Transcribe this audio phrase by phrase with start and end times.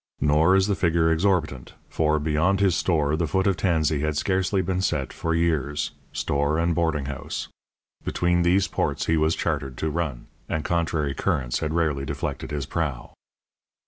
[0.19, 4.63] Nor is the figure exorbitant, for, beyond his store the foot of Tansey had scarcely
[4.63, 7.49] been set for years store and boarding house;
[8.03, 12.65] between these ports he was chartered to run, and contrary currents had rarely deflected his
[12.65, 13.11] prow.